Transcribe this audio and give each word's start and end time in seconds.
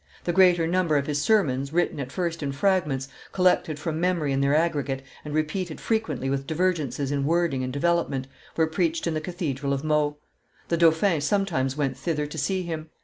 The 0.23 0.33
greater 0.33 0.65
number 0.65 0.97
of 0.97 1.05
his 1.05 1.21
sermons, 1.21 1.71
written 1.71 1.99
at 1.99 2.11
first 2.11 2.41
in 2.41 2.53
fragments, 2.53 3.07
collected 3.31 3.77
from 3.77 3.99
memory 4.01 4.31
in 4.31 4.41
their 4.41 4.55
aggregate, 4.55 5.03
and 5.23 5.31
repeated 5.31 5.79
frequently 5.79 6.27
with 6.27 6.47
divergences 6.47 7.11
in 7.11 7.23
wording 7.23 7.63
and 7.63 7.71
development, 7.71 8.25
were 8.57 8.65
preached 8.65 9.05
in 9.05 9.13
the 9.13 9.21
cathedral 9.21 9.73
of 9.73 9.83
Meaux. 9.83 10.17
The 10.69 10.77
dauphin 10.77 11.21
sometimes 11.21 11.77
went 11.77 11.95
thither 11.95 12.25
to 12.25 12.37
see 12.39 12.63
him. 12.63 12.89